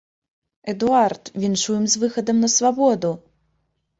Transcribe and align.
Эдуард, 0.71 1.29
віншуем 1.43 1.85
з 1.95 2.01
выхадам 2.03 2.37
на 2.45 2.49
свабоду! 2.55 3.11